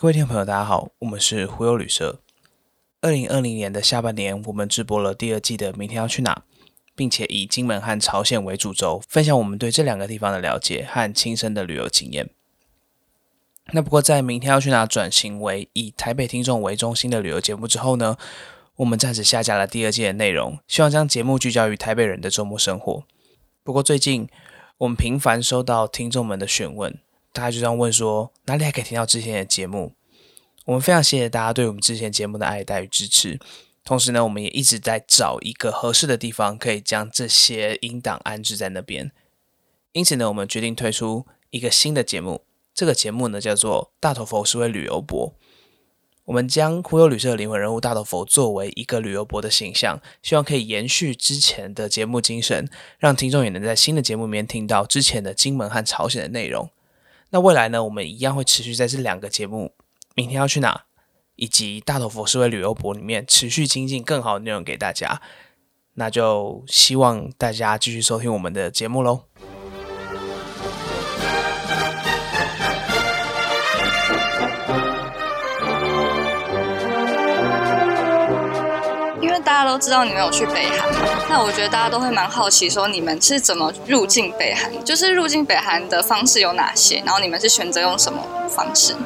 [0.00, 2.20] 各位听众朋友，大家好，我们是忽悠旅社。
[3.00, 6.44] 二零二零年的下半年，我们直播了第二季的《明天要去哪》，
[6.94, 12.30] 并且以金门和朝鲜为主轴，分享我们对这两个地方的了解和亲身的旅游经验。
[13.72, 18.16] 那不过，在《明天要去哪》转型为以台北听众为中心的旅游节目之后呢，
[18.76, 23.02] 我们暂时下架了第二季的内容，希望将节目聚焦于台北人的周末生活。
[23.64, 24.28] 不过最近，
[24.76, 26.96] 我们频繁收到听众们的询问。
[27.32, 29.92] 大家就这样问说，哪里还可以听到之前的节目？
[30.64, 33.38] 我们非常谢谢大家对我们之前节目的爱戴与支持。
[33.84, 39.10] 同时呢，我们也一直在找一个合适的地方，可以将这些音档安置在那边。
[39.92, 42.44] 因此呢，我们决定推出一个新的节目。
[42.74, 45.28] 这个节目呢，叫做《大头佛是位旅游博》。
[46.24, 56.70] 我们将忽悠旅社的灵魂人物大头佛作为一个旅游博的形象，希望可以延续之前的节目精神，让听众也能在新的节目里面听到之前的金门和朝鲜的内容。
[57.30, 59.74] 那未来呢，我们一样会持续在这两个节目，
[60.14, 60.84] 明天要去哪，
[61.36, 65.20] 以及大头佛思维旅游博里面持续精进更好的内容给大家。
[65.94, 69.24] 那就希望大家继续收听我们的节目喽。
[79.78, 80.90] 都知道你们有去北韩，
[81.30, 84.84] 那我觉得大家都会蛮好奇，说你们是怎么入境北韩？
[84.84, 87.00] 就是入境北韩的方式有哪些？
[87.06, 88.96] 然后你们是选择用什么方式？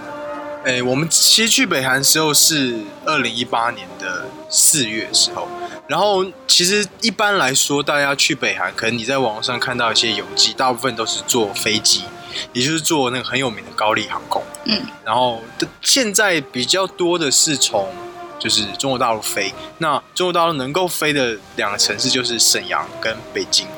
[0.65, 5.47] 哎，我们其实去北韩时候是二零一八年的四月时候，
[5.87, 12.05] 然后其实一般来说，大家去北韩，可能你在网上看到一些游记，大部分都是坐飞机，
[12.55, 14.43] 也就是坐那个很有名的高丽航空。
[14.65, 15.43] 嗯，然后
[15.83, 17.87] 现在比较多的是从。
[18.43, 23.69] 就是中国大陆飞，那中国大陆能够飞的两个城市就是沈阳跟北京，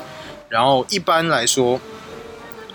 [0.49, 1.79] 然后一般来说，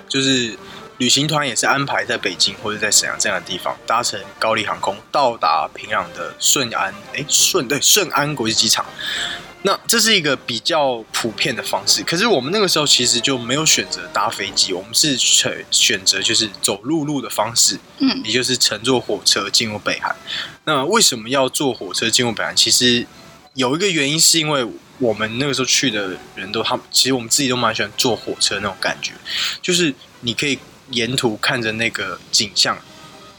[0.09, 0.57] 就是
[0.99, 8.87] 旅行团也是安排在北京或者在沈阳这样的地方，搭乘高丽航空到达平壤的顺安，哎顺对顺安国际机场。
[9.63, 20.17] 那这是一个比较普遍的方式，可是我们那个时候其实就没有选择搭飞机，我们是选选择就是走陆路的方式，嗯，也就是乘坐火车进入北韩。
[20.65, 22.57] 那为什么要坐火车进入北韩？
[22.57, 23.07] 其实
[23.53, 24.67] 有一个原因，是因为
[24.99, 29.13] 我们那个时候去的人都，他们其实我们自己都蛮喜欢坐火车那种感觉，
[29.61, 30.59] 就是你可以
[30.91, 32.79] 沿途看着那个景象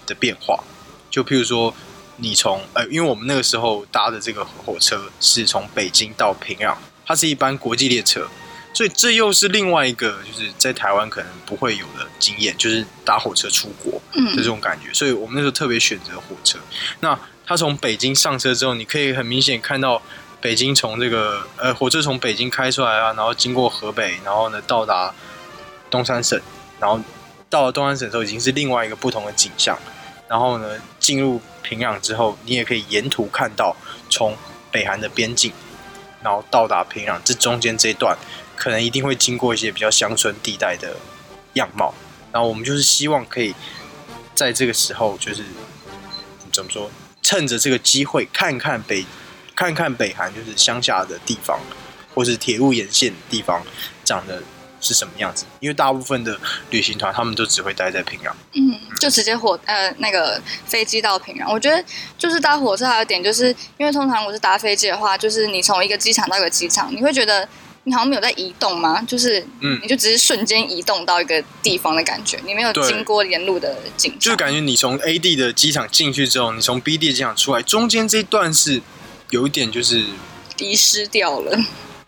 [0.05, 0.63] 的变化，
[1.09, 1.73] 就譬如说。
[2.21, 8.27] 你从呃，因为我们那个时候搭的这个火车是从北京到平壤，它是一班国际列车，
[8.73, 14.93] 所以这又是另外一个就是在台湾可能不会有的经验，就是搭火车出国的这种感觉。
[14.93, 16.59] 所以我们那时候特别选择火车。
[16.99, 19.99] 那他从北京上车之后，你可以很明显看到
[20.39, 25.13] 北京从这个呃火车从北京开出来啊，然后经过河北，然后呢到达
[25.89, 26.39] 东三省，
[26.79, 27.01] 然后
[27.49, 29.77] 到了东三省的时候已经是另外一个不同的景象，
[30.31, 31.41] 然后呢进入。
[31.63, 33.73] 平壤之后，你也可以沿途看到
[34.09, 34.35] 从
[34.71, 35.53] 北韩的边境，
[36.21, 38.17] 然后到达平壤，这中间这一段
[38.57, 40.97] 可能一定会经过一些比较乡村地带的
[41.53, 41.93] 样貌。
[42.33, 43.53] 然后我们就是希望可以
[44.35, 45.45] 在这个时候，就是
[46.51, 49.05] 怎么说，趁着这个机会看看北，
[49.55, 51.57] 看看北韩就是乡下的地方，
[52.15, 53.63] 或是铁路沿线地方
[54.03, 54.43] 长得。
[54.81, 55.45] 是什么样子？
[55.59, 56.37] 因为大部分的
[56.71, 61.49] 旅行团他们都只会待在平壤，嗯，就直接火呃那个飞机到平壤。
[61.51, 61.81] 我觉得
[62.17, 67.47] 就是搭火车还有点，就是因为通常我是搭飞机的话，就是你从一个机场到一个机场，你会觉得
[67.83, 69.01] 你好像没有在移动吗？
[69.03, 78.81] 就是嗯，你就只是瞬间移动到一个地方的感觉，你没有经过沿路的景，就是感觉你从 A 地的机场进去之后，你从 B 地的机场出来，中间这一段是
[79.29, 80.05] 有一点就是
[80.57, 81.57] 遗失掉了，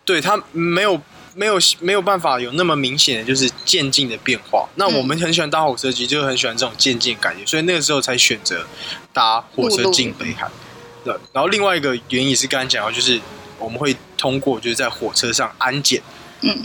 [0.04, 1.00] 对，它没有。
[1.34, 4.68] 没有没有办法有那么明显的就是渐进的变化。
[4.76, 8.66] 那我们很喜欢搭火车机，就是很喜欢这种渐进感觉，所以那个时候才选择
[9.12, 10.48] 搭火车进北海。
[11.04, 13.20] 对，然后另外一个原因也是刚才讲到，就是
[13.58, 16.02] 我们会通过就是在火车上安检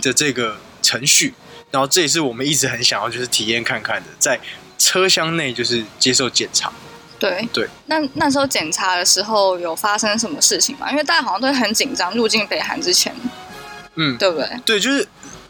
[0.00, 1.34] 的这个程序，
[1.70, 4.40] 然后这也是我们一直很想要就是体验看看的，在
[4.78, 6.72] 车厢内就是接受检查。
[7.18, 7.68] 对对。
[7.84, 10.90] 那那时候检查的时候有发生什么事情吗？
[10.90, 13.14] 因为大家好像都很紧张，入境北韩之前。
[14.02, 14.48] 嗯，对不对？
[14.64, 15.06] 对，就是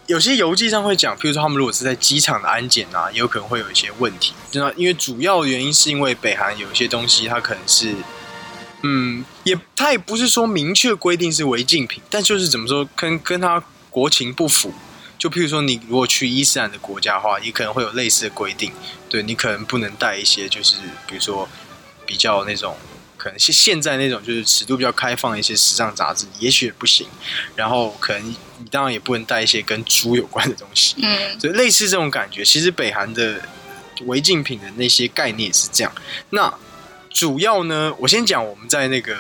[0.08, 4.34] 有些游记上会讲，譬如说他们如果是在机场的安检啊，也有可能会有一些问题。
[4.54, 7.94] 那因为主要原因是因为北韩有一些东西，它可能是，
[8.82, 14.74] 嗯，也它也不是说明确规定是违禁品，但就是怎么说，跟跟他国情不符。
[15.16, 18.72] 就譬如说，你如果去伊斯兰的国家的话，也可能会有类似的规定，
[19.08, 20.76] 对你可能不能带一些，就是
[21.06, 21.48] 比如说
[22.04, 22.76] 比较那种。
[23.20, 27.06] 可能是现在那种就是尺度比较开放的一些时尚杂志，也许也不行。
[27.54, 30.94] 然后可能你当然也不能带一些跟猪有关的东西。
[31.02, 33.42] 嗯，所以类似这种感觉，其实北韩的
[34.06, 35.92] 违禁品的那些概念是这样。
[36.30, 36.50] 那
[37.10, 39.14] 主要呢，我先讲我们在那个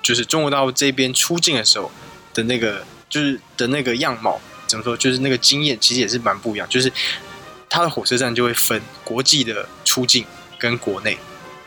[0.00, 1.90] 就是中国大陆这边出境的时候
[2.32, 4.96] 的那个就是的那个样貌，怎么说？
[4.96, 6.92] 就是那个经验其实也是蛮不一样，就是
[7.68, 10.24] 它的火车站就会分国际的出境
[10.60, 11.18] 跟国内。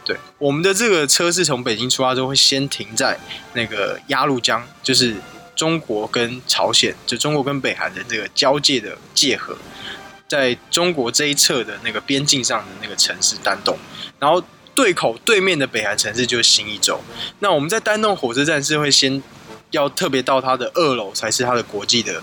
[0.05, 3.17] 对，我们的这个车是从北京出发之后会先停在
[3.53, 5.15] 那个鸭绿江，就是
[5.55, 9.55] 中国跟朝鲜，就中国跟北韩的这个交界的界河，
[10.27, 13.77] 在中国这一侧的那个边境上的那个城市丹东，
[14.19, 14.44] 然后
[14.75, 17.00] 对口对面的北韩城市就是新一州。
[17.39, 19.23] 那我们在丹东火车站是会先
[19.71, 22.21] 要特别到它的二楼才是它的国际的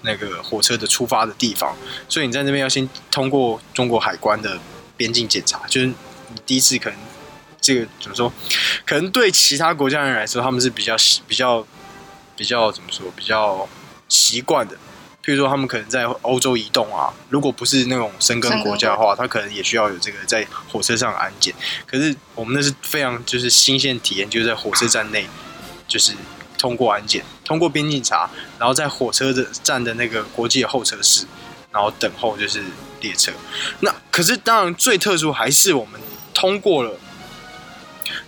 [0.00, 1.76] 那个火车的出发的地方，
[2.08, 4.58] 所以你在那边要先通过中国海关的
[4.96, 5.94] 边境检查，就是你
[6.44, 6.98] 第一次可能。
[7.62, 8.30] 这个怎么说？
[8.84, 10.96] 可能对其他国家人来说，他们是比较
[11.28, 11.64] 比较
[12.36, 13.06] 比较怎么说？
[13.16, 13.66] 比较
[14.08, 14.74] 习惯的。
[15.24, 21.54] 譬如说，他们可能在欧洲移动啊，如果不是那种生根国家的话，他可能也需要有这个在火车上安检。
[21.86, 25.24] 可是我们那是非常就是新鲜体验，就是在火车站内，
[25.86, 26.12] 就是
[26.58, 31.24] 通过安检，通过边境查，然后在火车的站的那个国际候车室，
[31.70, 32.60] 然后等候就是
[33.00, 33.30] 列车。
[33.78, 36.00] 那可是当然最特殊还是我们
[36.34, 36.98] 通过了。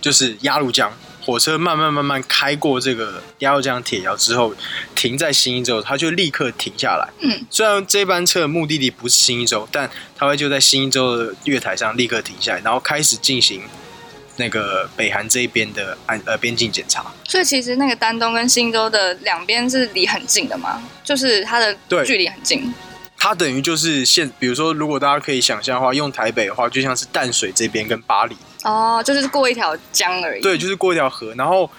[0.01, 0.91] 就是鸭绿江
[1.21, 4.53] 火车慢慢慢慢开过这个鸭绿江铁桥之后，
[4.93, 7.07] 停在新一州，它就立刻停下来。
[7.21, 13.63] 嗯，虽然这班车的目的地不是新一州，但它会就在新一州的月台上立刻停下来，然后开始进行
[14.37, 17.11] 那个北韩这一边的安呃边境检查。
[17.27, 22.71] 所以其实那个丹东跟新州的两边是离很近的嘛，就是它的距离很近。
[23.17, 28.35] 它等于就是现，比如说，如果大家可以想象的话，用台北的话，就像是淡水这边跟巴黎。
[28.65, 30.41] 哦，就是过一条江而已。
[30.41, 31.31] 对，就是过一条河。
[31.35, 31.69] 然后，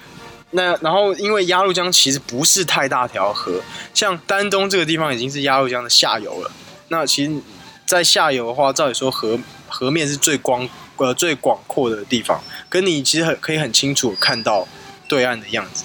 [0.52, 3.60] 那然后因为鸭绿江其实不是太大条河，
[3.92, 6.50] 像丹东这个地方已经是鸭绿江的下游了。
[6.88, 7.40] 那其实，
[7.84, 9.36] 在下游的话，照理说河
[9.68, 10.68] 河面是最光
[10.98, 14.68] 呃最广阔的地方，跟你其实很可以很清楚看到
[15.08, 15.82] 对岸的样子。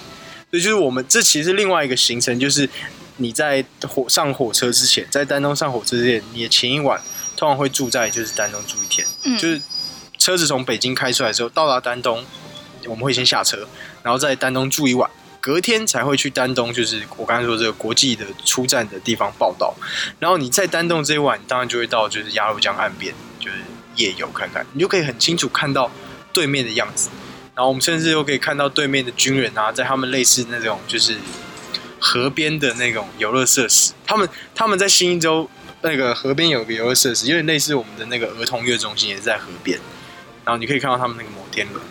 [0.52, 2.70] 所以就是我们这其实另外一个行程，就是
[3.18, 7.02] 你在火上火车之前，在丹东上火车之前，你的前一晚
[7.36, 9.60] 通常会住在就是丹东住一天，嗯，就是。
[10.22, 12.24] 车子从北京开出来之后，到达丹东，
[12.86, 13.68] 我们会先下车，
[14.04, 15.10] 然后在丹东住一晚，
[15.40, 19.74] 隔天才会去丹东，就是我刚才说这个国际的出站的地方报道。
[20.20, 23.58] 然后你在丹东这一晚，当然就会到就是鸭绿江岸边，就是
[23.96, 25.90] 夜游看看，你就可以很清楚看到
[26.32, 27.10] 对面的样子。
[27.56, 31.18] 然后我们甚至又可以看到对面的军人啊，在他们类似那种就是
[32.00, 35.50] 河边的那种游乐设施，他们他们在新一州
[35.82, 39.80] 那个河边有个游乐设施，有点类似我们的那个儿童乐中心，也是在河边。
[40.46, 41.82] 然后你可以看到他们那个摩天轮，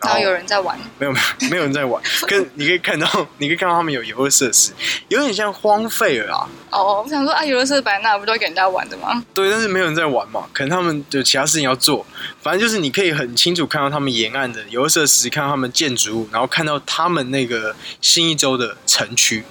[0.00, 3.06] 然后有人在玩，没有没有没有人在玩， 跟你可以看到，
[3.38, 4.72] 你可以看到他们有游乐设施，
[5.08, 6.48] 有点像荒废了啊。
[6.70, 9.24] 哦，我想说啊，游乐设施摆那不都给人家玩的吗？
[9.32, 12.04] 对，但是没有人在玩嘛，可能他们有其他事情要做。
[12.40, 19.44] 反正就是你可以很清楚看到他们沿岸的游乐设施，看到他们建筑物，然后看到他们那个新一周的城区，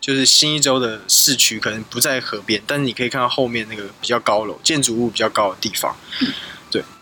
[0.00, 5.96] 就是新一周的市区，可能不在河边，但是你可以看到后面那个比较高楼、建筑物比较高的地方。
[6.20, 6.28] 对，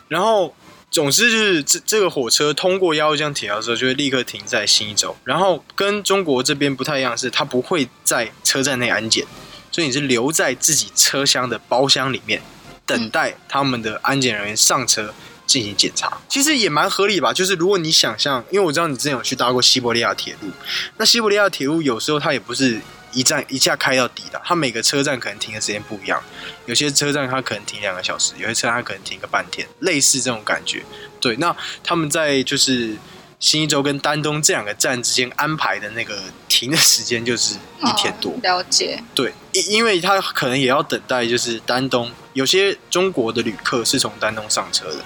[0.08, 0.54] 然后。
[0.88, 5.14] 总之就是这这个火车通过鸭绿江铁桥之后，就会立刻停在新一州。
[5.24, 9.26] 然后跟中国这边不太一样，是它不会在车站内安检，
[9.70, 12.40] 所以你是留在自己车厢的包厢里面，
[12.86, 15.12] 等待他们的安检人员上车
[15.44, 16.18] 进行检查。
[16.28, 17.32] 其实也蛮合理吧？
[17.32, 20.48] 就是如果你想象，因为我知道你之前有去搭过西伯利亚铁路，
[20.96, 22.80] 那西伯利亚铁路有时候它也不是。
[23.16, 26.22] 一站一下开到底的，它每个车站可能停的时间不一样，
[26.66, 30.82] 有些车站它可能停两个小时，有些车站它可能停个半天，类似这种感觉。
[31.18, 32.94] 对，那他们在就是
[33.40, 38.34] 新一州跟丹东这两个站之间安排的那个停的时间就是一天多。
[38.42, 39.02] 了解。
[39.14, 45.02] 对，因因为他可能也要等待，就是丹东有些中国的旅客是从丹东上车的，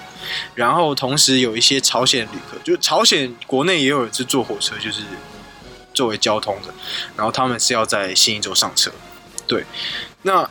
[0.53, 5.01] 然后同时有一些朝鲜旅客，就朝鲜国内也有人是坐火车，就是。
[5.93, 6.73] 作为交通的，
[7.15, 8.91] 然后他们是要在新一周上车。
[9.47, 9.65] 对，
[10.21, 10.49] 那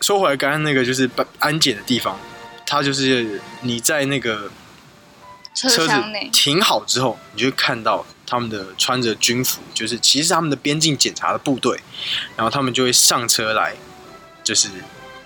[0.00, 2.18] 说回来，刚刚那个就是安检的地方，
[2.66, 4.50] 它就是你在那个
[5.54, 5.92] 车子
[6.32, 11.80] 停好之后，你就看到他们的穿着军服，就是其实他们的边境检查的部队，
[12.36, 13.74] 然后他们就会上车来，
[14.42, 14.68] 就是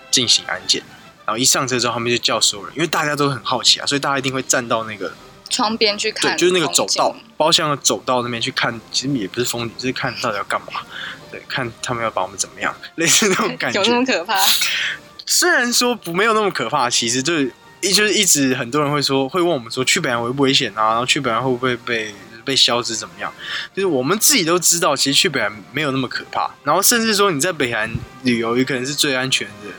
[0.09, 0.81] 进行安检。
[1.25, 5.13] 然后一上车之后，他们就叫所有人，因为大家都很好奇啊，所以大家一定会站到那个。
[5.49, 10.81] 窗边去看，对，就是那个走道，包厢的走道那边去看，其实也不是风景，就是看到底要干嘛，
[11.31, 13.81] 对， 看他们要把我们怎么样， 类似那种感觉。
[13.81, 14.37] 有那么可怕？
[15.25, 17.51] 虽然说不没有那么可怕，其实就是
[17.81, 20.89] 一就是一直很多人会说，会问我们说去北韩危不危险啊？
[20.89, 22.13] 然后去北韩会不会被
[22.43, 23.31] 被消失怎么样？
[23.75, 26.49] 就是我们自己都知道，其实去北韩没有那么可怕。
[26.63, 27.91] 然后甚至说你在北韩
[28.23, 29.71] 旅游，也可能是最安全的。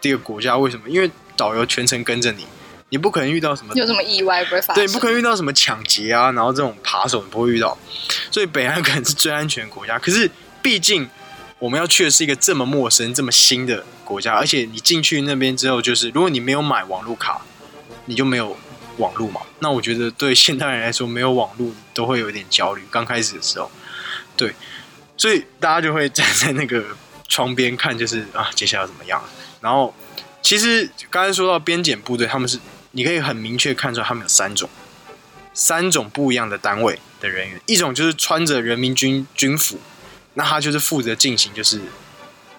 [0.00, 0.86] 这个国家为什么？
[0.86, 2.46] 因为导游全程跟着你，
[2.94, 4.86] 你不可能遇到什么有什么意外不会发生？
[4.86, 7.76] 对，不可能遇到什么抢劫啊，然后这种扒手你不会遇到，
[8.30, 9.98] 所以北韩可能是最安全的国家。
[9.98, 10.30] 可是
[10.62, 11.10] 毕竟
[11.58, 17.42] 我们要去的是一个这么陌生、这么新的国家，而且你进去那边之后，就是如果你没有买网络卡，
[18.04, 18.56] 你就没有
[18.98, 19.40] 网络嘛。
[19.58, 22.82] 那我觉得对现代人来说，没有网络都会有点焦虑。
[22.92, 23.68] 刚开始的时候，
[24.36, 24.54] 对，
[25.16, 26.84] 所以大家就会站在那个
[27.26, 29.20] 窗边看，就是啊，接下来要怎么样？
[29.60, 29.92] 然后
[30.42, 32.58] 其实刚才说到边检部队，他们是
[32.94, 34.68] 你可以很明确看出来，他们有三种。
[35.56, 39.78] 三种不一样的单位的人员，一种就是穿着人民军军服，
[40.32, 41.80] 那他就是负责进行就是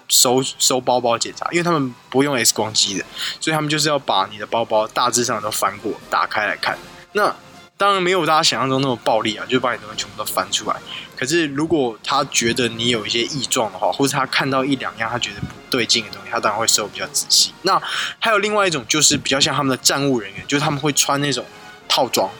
[0.08, 3.04] 收收包包检查，因为他们不用 X 光机的，
[3.38, 6.78] 所以他们就是要把你的包包大致上都翻过，打开来看。
[7.12, 7.36] 那
[7.76, 10.76] 当然没有大家想象中那么暴力啊，就把你东西全部都翻出来。
[11.16, 17.52] 可是如果他觉得你有一些异状的话，或是他看到一两样他觉得不对劲的东西，他当然会收比较仔细。
[17.62, 17.80] 那
[18.18, 21.44] 还有另外一种就是比较像他们的站务人员，就是他们会穿那种
[21.88, 22.30] 套装。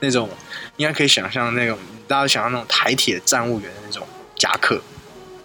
[0.00, 0.28] 那种
[0.76, 4.06] 应该可以想象那种大家想象那种台铁站务员的那种
[4.36, 4.78] 夹克，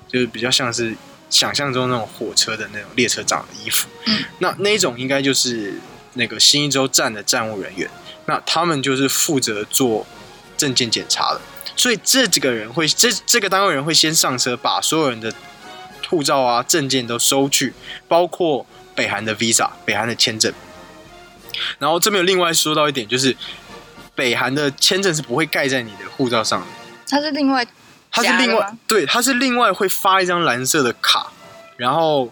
[0.09, 0.93] 就是比较像是
[1.29, 3.87] 想象中那种火车的那种列车长的衣服。
[4.07, 5.79] 嗯，那那一种应该就是
[6.15, 7.89] 那个新一周站的站务人员，
[8.25, 10.05] 那他们就是负责做
[10.57, 11.39] 证件检查的。
[11.75, 15.33] 所以这几个人会，这这个单位人会先上车，把所有人的
[16.09, 17.73] 护照啊、证件都收去，
[18.07, 20.53] 包括北韩的 visa、北韩的签证。
[21.79, 23.35] 然后这边有另外说到一点，就是。
[24.13, 26.67] 北韩的签证是不会盖在你的护照上的，
[27.07, 27.65] 它是另外，
[28.11, 31.31] 它是另外，对，它是另外会发一张蓝色的卡，
[31.77, 32.29] 然后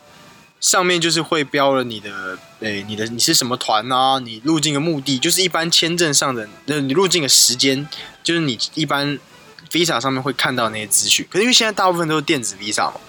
[0.59, 4.19] 上面就是会标了你的，诶，你的你是什么团啊？
[4.19, 7.87] 你入境的目的，就是一般签证上的，那你入境的时间，
[8.29, 9.17] 就是你一般
[9.71, 11.25] visa 上面会看到那些资讯。
[11.31, 13.01] 可是因为现在大部分都是电子 visa 嘛，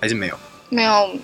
[0.00, 0.36] 还是没有？
[0.70, 1.16] 没有。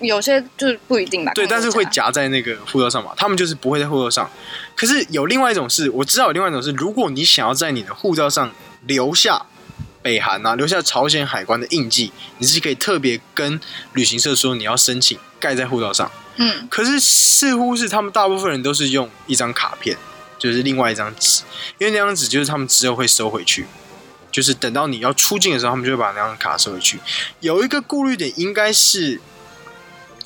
[0.00, 1.32] 有些就是不一定吧。
[1.34, 3.12] 对，但是会夹在那个护照上嘛。
[3.16, 4.28] 他们就是不会在护照上。
[4.76, 8.52] 可是有另外一种是，我知道有另外一种是，如果你想要在你的护照上
[8.86, 9.46] 留下
[10.02, 13.60] 北韩啊，留下朝鲜海关的印记，你是可以特别跟
[13.94, 16.10] 旅行社说你要申请盖在护照上。
[16.36, 16.68] 嗯。
[16.68, 19.96] 可是似乎是他们大部分人都是用一张卡片，
[20.44, 21.42] 就是另外一张纸，
[21.78, 23.66] 因为那张纸就是他们之后会收回去，
[24.30, 26.98] 就是等到你要出境的时候，他们就会把那张卡收回去。
[27.40, 29.20] 有一个顾虑点应该是。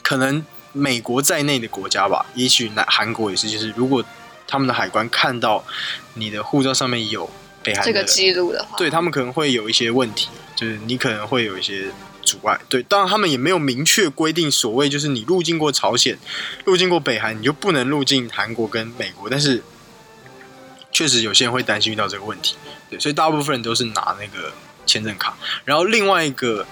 [0.00, 4.02] 可能美国在内的国家吧，也许南韩国也是，就是如果
[4.46, 5.62] 他们的海关看到
[6.14, 7.28] 你的护照上面有
[7.62, 12.58] 北韩这个记录的话，对他们可能会有一些问题，就是你可能会有一些阻碍。
[12.70, 16.18] 对，当然他们也没有明确规定，所谓就是你入境过朝鲜、
[16.64, 19.28] 入境过北韩，你就不能入境韩国跟美国。
[19.28, 19.62] 但是
[20.98, 22.56] 确实有些人会担心遇到这个问题，
[22.90, 24.52] 对，所以大部分人都是拿那个
[24.84, 25.36] 签证卡。
[25.64, 26.66] 然后另外一个。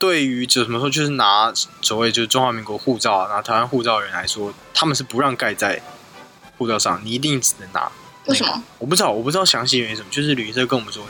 [0.00, 5.78] 对于就怎么说，就是拿所谓就是中华民国护照啊，拿台湾护照的人来说，他们是不让盖在
[6.56, 7.92] 护照上，你一定只能拿。
[8.24, 8.62] 为什么？
[8.78, 11.06] 我不知道，我不知道详细原因什么，就是旅行社跟我们说，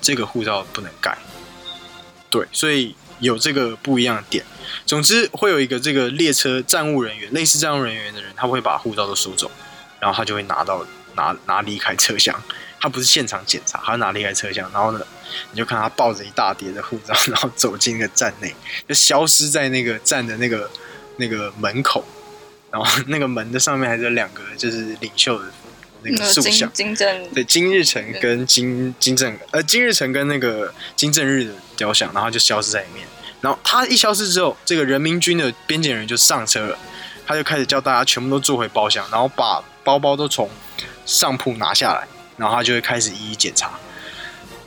[0.00, 1.18] 这个护照不能盖。
[2.30, 4.44] 对，所以有这个不一样的点。
[4.86, 9.50] 总之，会有一个这个列车站务人员，类似站务人员的人，他会把护照都收走，
[9.98, 10.86] 然后他就会拿到
[11.18, 12.34] 拿拿离开车厢。
[12.80, 15.04] 他不是现场检查，他拿离开车厢，然后呢，
[15.50, 18.54] 你就看他抱着一大叠的护照， 然后走进那个站内，
[18.88, 20.70] 就消失在那个站的那个
[21.16, 22.04] 那个门口，
[22.70, 25.46] 然后那个门的上面还有两个就是领袖的
[26.02, 33.04] 那个塑像，金正对金日成跟金金正呃金日成跟那个金正日的雕像，然后就消失在里面。
[33.40, 36.78] 然后他一消失之后，这个人民军的边检人就上车了，
[37.26, 40.50] 他就开始叫大家全部都坐回包厢，然后把包包都从
[41.06, 42.06] 上铺拿下来。
[42.40, 43.72] 然后他就会开始一一检查，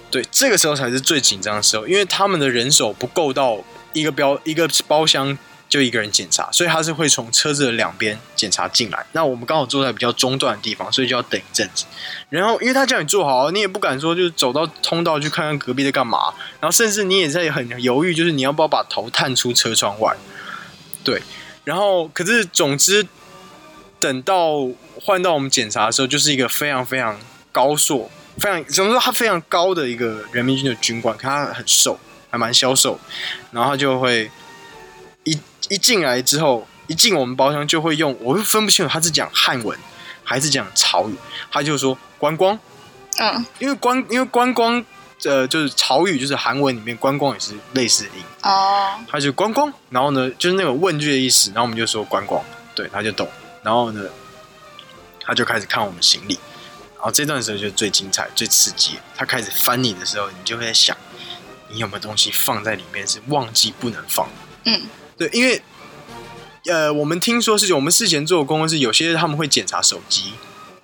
[0.09, 3.63] 对，这个时候才是最紧张的时候，因为他们的人手不够到
[3.93, 5.37] 一个标一个包厢
[5.69, 9.05] 就一个人检查，所以他是会从车子的两边检查进来。
[9.13, 11.85] 那我们刚好坐在比较中段的地方，所以就要等一阵子。
[12.29, 20.13] 然后因为他叫你坐好，你也不敢说就是走到通道去看看隔壁在干嘛，然后甚至你也在很犹豫，就是你要不要把头探出车窗外。
[21.05, 21.21] 对，
[21.63, 23.07] 然后可是总之
[24.01, 24.67] 等到
[24.99, 27.17] 换到我们检查的时候，就是一个非常非常。
[27.53, 28.97] 高硕，非常怎么说？
[28.97, 32.97] 他非常高的一个人民军的军官，看他很瘦，还蛮消瘦。
[33.51, 34.31] 然后他就会
[35.25, 39.77] 一一进来之后，一进我们包厢就会用，我会分不清楚他是讲汉文
[40.23, 41.15] 还是讲潮语。
[41.51, 42.57] 他就说观光，
[43.19, 44.81] 嗯，因为观因为观光，
[45.25, 48.97] 呃，就是潮语就是韩文里面观光也是类似的音哦。
[49.09, 52.41] 他就观光，然后呢就是那种问句的意思，然后我们就说观光，
[52.73, 53.27] 对，他就懂。
[53.63, 54.09] 然后呢，
[55.21, 56.39] 他就开始看我们行李。
[56.95, 58.99] 然后这段时候就最精彩、最刺激。
[59.15, 60.95] 他开始翻你的时候，你就会在想，
[61.69, 64.29] 你有没有东西放在里面是忘记不能放？
[64.65, 64.83] 嗯，
[65.17, 65.59] 对，因为
[66.67, 70.33] 呃，我们听说是我们事前做的功课是，有些他们会检查手机。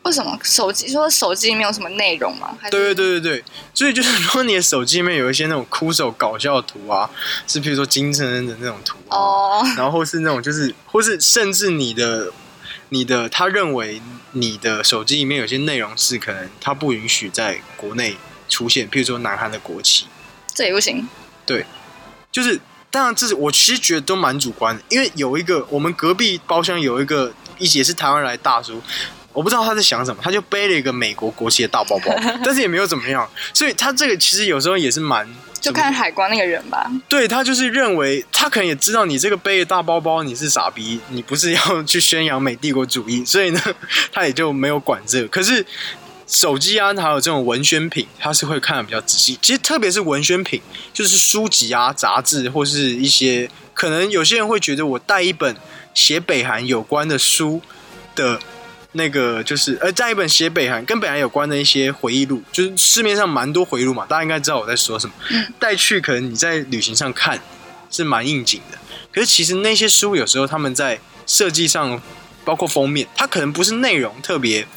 [0.02, 2.58] 为什么手机说手机里面有什么内容吗？
[2.72, 3.44] 对对对对对，
[3.74, 7.08] 所以就是如果你的手机里面有一些那种哭手搞笑的图啊，
[7.46, 12.32] 是比如说金正恩的那种图啊，哦，然后或是那种就是，或是甚至你的
[12.90, 14.02] 你的他认为
[14.32, 18.16] 你的手机里面有些内容是可能他不允许在国内
[18.50, 20.06] 出现，譬如说南韩的国旗，
[20.54, 21.08] 这也不行。
[21.46, 21.66] 对
[22.32, 22.60] 就是
[22.92, 28.82] 当然这是我其实觉得都蛮主观的，因为有一个我们隔壁包厢有一个一也是台湾来的大叔。
[29.34, 32.12] 我不知道他在想什么，他就背了一个美国国旗的大包包，
[32.44, 36.90] 但是也没有怎么样，所以他这个其实有时候也是蛮就看海关那个人吧。
[37.08, 43.62] 对他就是认为，他可能也知道你这个背的大包包你是傻逼，你不是要去宣扬美帝国主义，所以呢，
[44.12, 45.28] 他也就没有管这个。
[45.28, 45.66] 可是
[46.28, 49.38] 手机啊，还有这种文宣品，他是会看的比较仔细。
[49.42, 50.62] 其实特别是文宣品，
[50.94, 55.56] 就是书籍啊、杂志或是一些，可能有些人会觉得我带一本
[55.94, 57.62] 写北韩有关的书
[58.16, 58.40] 的。
[58.98, 65.14] 那个就是，呃，在一本写北韩跟北韩有关的一些回忆录，就是市面上蛮多回忆录嘛，大家应该知道我在说什么。
[65.60, 67.40] 带去可能你在旅行上看
[67.90, 68.78] 是蛮应景的，
[69.12, 72.02] 可是其实那些书有时候他们在设计上，
[72.44, 74.68] 包括封面，它可能不是内容特别。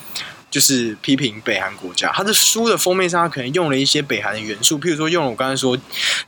[0.51, 5.79] 就是批评北韩国家，他的书的封面上，他可能用了一些北韩的元素，譬如说用了我刚才说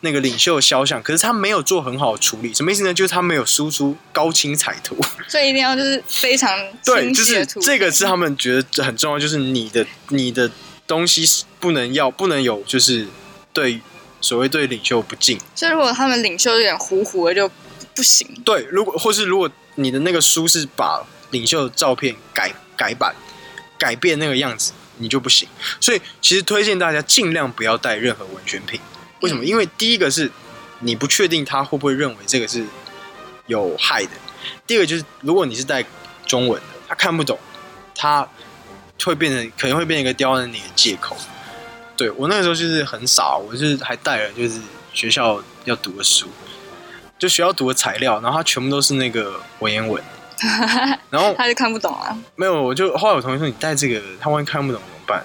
[0.01, 2.95] 那个领袖肖像，可是他没有做很好的处理，什么意思呢？
[2.95, 6.51] 就是他没有输出高清彩图，所以一定要就是非常
[6.85, 10.49] 对，就是这个是他们觉得很重要，就是你的你的
[10.87, 13.07] 东西是不能要不能有就是
[13.53, 13.81] 对
[14.21, 17.51] 所谓对领袖不敬，所以如果他们领袖有点糊糊的就
[17.95, 18.27] 不行。
[18.45, 23.15] 对，如果或是如果你的那个书是把领袖的照片改改版、
[23.83, 25.49] 改变那个样子，你就不行。
[25.81, 28.81] 所以其实推荐大家尽量不要带任何文宣品。
[29.23, 29.45] 为什么？
[29.45, 30.31] 因为第一个是
[30.79, 32.65] 你不确定他会不会认为这个是
[33.49, 34.13] 有害的；
[34.65, 35.85] 第二个就是如果你是带
[36.25, 37.37] 中文的，他看不懂，
[37.97, 38.29] 他
[39.05, 41.17] 会变成可能会变成一个刁难你的借口。
[41.97, 44.61] 对我那个时候就是很傻，我就是还带了就是
[44.95, 46.29] 学校要读的书，
[47.19, 50.03] 就学校读的材料，然后它全部都是那个文言文，
[51.11, 52.17] 然后他就看不懂啊。
[52.37, 55.23] 没有，我就后来我同学说你带这个，他万一看不懂怎么办？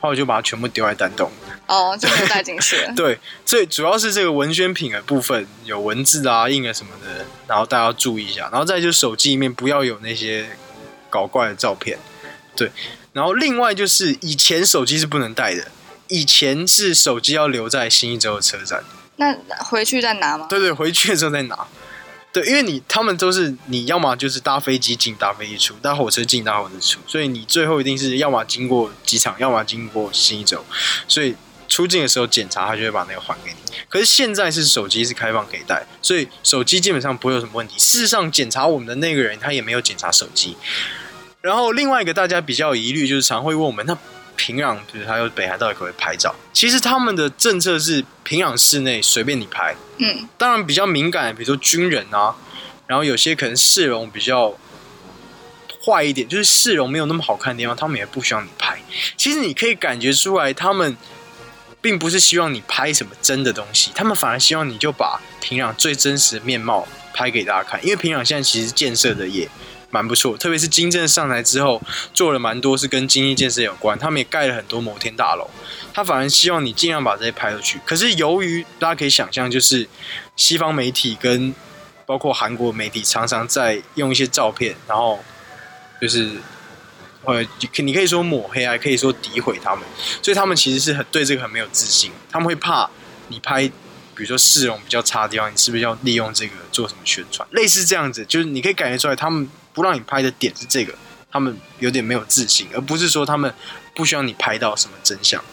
[0.00, 1.30] 后来我就把它全部丢在单洞。
[1.66, 2.92] 哦，就没有带进去了。
[2.94, 8.48] 对，所以主要是这个文宣品的部分有文字啊、印啊什么的，然后大家要注意一下。
[8.52, 10.48] 然后再就是手机里面不要有那些
[11.10, 11.98] 搞怪的照片，
[12.54, 12.70] 对。
[13.12, 15.66] 然后另外就是以前手机是不能带的，
[16.06, 18.84] 以前是手机要留在新一州的车站，
[19.16, 20.46] 那回去再拿吗？
[20.48, 21.66] 对对，回去的时候再拿。
[22.36, 30.62] 对，因为你他们都是你要么就是搭飞机进搭飞机出，搭火车进搭火车出，所以你最后一定是要么经过机场，要么经过新一州，
[31.08, 31.34] 所以
[31.66, 33.72] 出境的时候检查，他就会把那个还给你。
[33.88, 37.78] 可是现在是手机是开放可以带，所以手机基本上不会有什么问题。
[37.78, 40.58] 事实上，检查我们的那个人他也没有检查手机。
[41.40, 43.96] 然后另外一个大家比较疑虑就是常会问我们，那
[44.36, 46.34] 平壤比如还有北海到底可不可以拍照？
[46.52, 52.34] 其实他们的政策是平壤市内随便你拍，嗯，当然比较敏感，比如说军人啊，
[52.86, 54.54] 然后有些可能市容比较
[55.84, 58.78] 坏一点，就是市容没有那么好看的地方，他们也不需要你拍。
[59.16, 60.96] 其实你可以感觉出来，他们
[61.80, 67.82] 并不是希望你拍什么真的东西，他们反而希望你就把平壤最真实的面貌拍给大家看。
[67.84, 69.48] 因为平壤现在其实建设的也
[69.90, 71.80] 蛮不错，特别是金正上台之后，
[72.12, 75.48] 做了蛮多是跟经济建设有关，他们也盖了很多摩天大楼。
[75.94, 77.80] 他反而希望你尽量把这些拍出去。
[77.86, 79.88] 可是由于大家可以想象，就是
[80.34, 81.54] 西方媒体跟
[82.04, 85.24] 包括韩国媒体常常在用一些照片，然后
[86.00, 86.32] 就是
[87.24, 87.44] 呃，
[87.76, 89.84] 你可以说抹黑，还可以说诋毁他们，
[90.20, 92.90] 所以他们其实是很对这个很没有自信，他们会怕
[93.28, 93.70] 你拍。
[94.14, 97.46] 比如说市容比较差的地方，你是不是要利用这个做什么宣传？
[97.52, 99.46] 类似这样子，就是你可以感觉出来，他们
[99.76, 100.94] 不让你拍的点是这个，
[101.30, 103.54] 他们有点没有自信，而不是说他们
[103.94, 105.44] 不需要你拍到什么真相。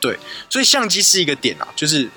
[0.00, 0.16] 对，
[0.48, 2.08] 所以相机是一个点啊，就是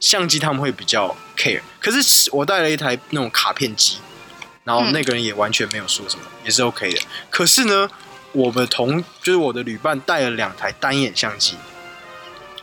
[0.00, 1.60] 相机他们会比较 care。
[1.80, 3.98] 可是我带了一台那种卡片机，
[4.64, 7.00] 然后那个人也完全没有说什么，也是 OK 的。
[7.30, 7.88] 可是呢，
[8.32, 11.56] 我们同就是我的旅伴带了两台单眼相机，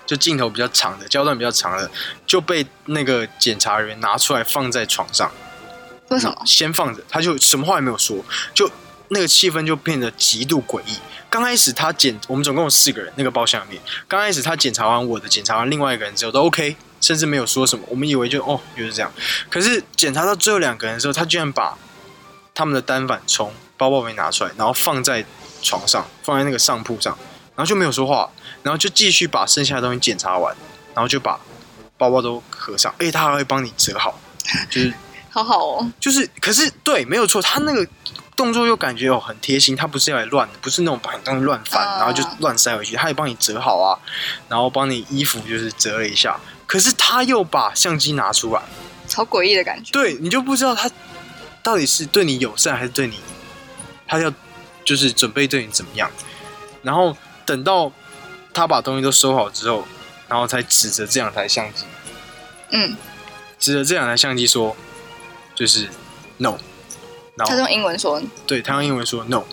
[0.06, 1.90] 就镜头比较长的，焦段比较长的，
[2.28, 5.32] 就被那个检查人员拿出来放在床上，
[6.20, 6.42] 什么？
[6.46, 8.18] 先放着，他就什么话也没有说，
[8.54, 8.70] 就
[9.10, 10.98] 那个气氛就变得极度诡异。
[11.30, 19.12] 刚开始他检，我们总共有四个人，那个包厢里面，刚开始他检查完我的，检查完另外一个人之后都 OK，甚至没有说什么，我们以为就哦就是这样。
[19.50, 21.78] 可是检查到最后两个人的时候，他居然把
[22.54, 25.26] 他们的单反从包包里面拿出来，然后放在
[25.62, 27.18] 床上，放在那个上铺上，
[27.56, 28.30] 然后就没有说话，
[28.64, 30.54] 然后就继续把剩下的东西检查完，
[30.94, 31.40] 然后就把
[31.98, 34.20] 包包都合上，而且他还会帮你折好，
[34.70, 34.94] 就是
[35.32, 37.88] 好好哦，就是可是对，没有错，他那个
[38.36, 43.98] 动作又感觉哦很贴心，他不是要来乱的，不是那种把你东西乱翻，嗯然后就乱塞回去，他也帮你折好啊，
[44.50, 48.62] 然后帮你衣服就是折了一下，可是他又把相机拿出来，
[49.08, 49.92] 超诡异的感觉。
[49.92, 50.92] 对你就不知道他
[51.64, 53.20] 到底是对你友善还是对你，
[54.08, 54.34] 他要
[54.84, 56.12] 就是准备对你怎么样，
[56.82, 57.16] 然后
[57.46, 57.92] 等到
[58.54, 59.88] 他把东西都收好之后，
[60.28, 61.86] 然后才指着这两台相机，
[62.72, 62.98] 嗯，
[63.60, 64.76] 指着这两台相机说，
[65.62, 65.88] 就是
[66.38, 66.58] no，
[67.36, 69.44] 然后他用英文说，对他用英文说 no，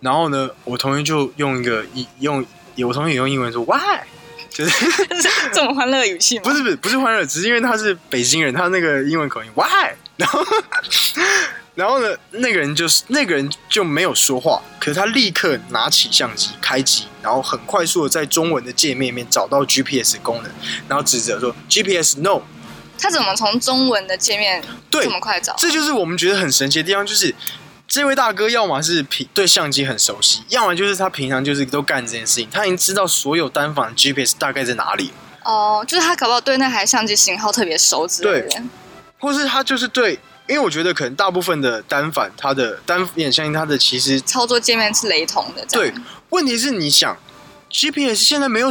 [0.00, 2.44] 然后呢，我同学就用一个一用，
[2.86, 3.98] 我同学也用英文说 why，
[4.50, 4.70] 就是
[5.54, 6.42] 这么欢乐的语气吗？
[6.44, 10.44] 不是不是不是欢乐，只是因为他是北京人，他那个英文口音 why，然后
[11.74, 20.52] 然后呢，那个人就是那个人就没有说话，可是他立刻拿起相机开机，然后很快速的在中文的界面里面找到 GPS 功能，
[20.86, 22.42] 然后指着说 GPS no，
[22.98, 25.54] 他怎么从中文的界面对这么快找？
[25.58, 27.34] 这就是我们觉得很神奇的地方，就是
[27.86, 35.12] 这位大哥要么是平对相机很熟悉，要么就是他平常就是都干这件事情，他已经知道所有单反 GPS 大概在哪里，
[35.44, 38.62] 哦，就是他搞不好对那台相机型号特别熟之类的。
[39.20, 40.12] 或是他就是对，
[40.46, 45.92] 因为我觉得可能大部分的单反，它的单眼相机，它的其实操作界面是雷同的，对，
[46.30, 47.16] 问题是你想
[47.70, 48.68] GPS 现在没有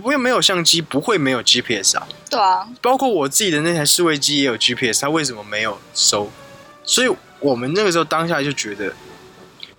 [0.00, 6.30] 不会没有相机，不会没有 GPS 啊，对啊，包括我自己的那台示威机也有 GPS，它为什么没有收？
[6.84, 7.08] 所以
[7.40, 8.92] 我们那个时候当下就觉得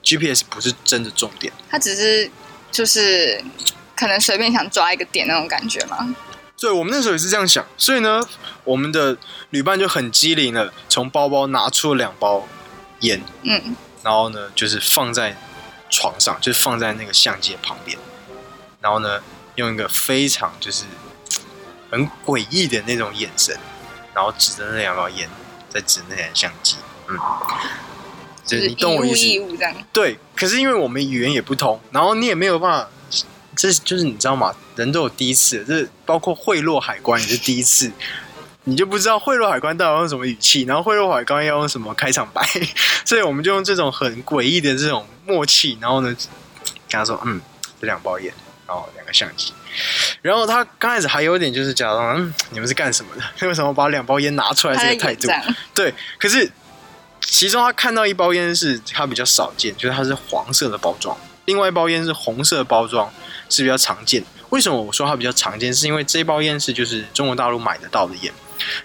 [0.03, 1.51] GPS 不是真的重点。
[1.69, 2.29] 它只是
[2.71, 3.43] 就是
[3.95, 6.15] 可能随便想抓一个点那种感觉嘛。
[6.59, 8.21] 对我们那时候也是这样想，所以呢，
[8.63, 9.15] 我们的
[9.51, 12.47] 旅伴就很机灵的从包包拿出了两包
[13.01, 15.37] 烟，嗯，然后呢，就是放在
[15.89, 17.95] 床上，就是放在那个相机的旁边，
[18.81, 19.21] 然后呢，
[19.55, 20.85] 用一个非常就是
[21.89, 23.57] 很诡异的那种眼神，
[24.13, 25.29] 然后指着那两包烟，
[25.69, 27.17] 再指那台相机，嗯，
[28.45, 29.39] 就就是是你懂我意思？
[29.41, 29.73] 物这样。
[29.91, 32.89] 对，可是因为我们语言也不通，然后你也没有办法，
[33.55, 34.55] 这就是你知道吗？
[34.75, 37.91] 人都有第一次，这包括贿赂海关也是第一次，
[38.65, 42.47] 你就不知道贿赂海关到底要用什么语气，然后贿赂海关要用什么开场白，
[43.03, 46.15] 所以我们就用这种很诡异的这种默契，然后呢，
[46.87, 47.41] 跟他说，嗯，
[47.81, 48.31] 这两包烟，
[49.07, 49.53] 个相机。
[50.21, 53.23] 然后他刚开始还有一点就是假装，嗯，你们是干什么的？
[53.47, 55.27] 为什么把两包烟拿出来这个态度
[55.73, 56.51] 对，可是
[57.21, 63.11] 其中他看到一包烟是他比较少见，就是它是黄色的包装，另外一包烟是红色的包装，
[63.49, 64.23] 是比较常见。
[64.49, 65.73] 为什么我说它比较常见？
[65.73, 68.31] 是因为这包烟是就是中国大陆买得到的烟。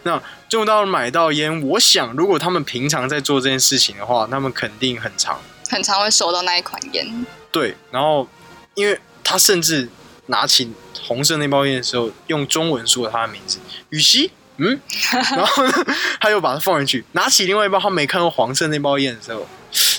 [0.03, 7.25] 那中国大陆买到烟，我想如果他们平常在做这件事情的话，他们肯定很常很常会收到那一款烟。
[7.53, 7.77] 对。
[7.91, 8.29] 然后，
[8.75, 9.89] 因为他甚至
[10.33, 10.73] 拿起
[11.07, 13.59] 红色那包烟的时候，用中文说了他的名字。
[13.91, 14.81] 雨熙，嗯，
[15.13, 15.73] 然后呢，
[16.19, 19.47] 他又把它放进去，拿起另外一包他没看过黄色那包烟的时候，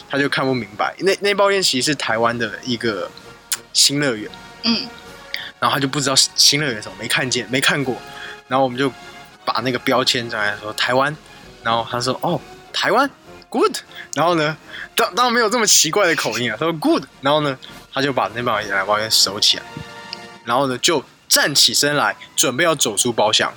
[0.10, 3.10] 他就看不明白，那那包烟其实是台湾的一个
[3.74, 4.30] 新乐园，
[4.64, 4.88] 嗯，
[5.60, 7.96] 然后他就不知道新乐园什么，没看见，没看过，
[8.48, 8.92] 然后我们就
[9.46, 11.16] 把那个标签上来说台湾，
[11.64, 12.42] 然后他说哦，
[12.72, 13.10] 台湾
[13.50, 13.78] ，good，
[14.16, 14.58] 然后呢，
[14.96, 17.58] 当当然没有这么奇怪的口音啊，他说 good，然后呢，
[17.94, 19.64] 他就把那包两包烟收起来，
[20.46, 23.54] 然后呢就站起身来，准备要走出包厢。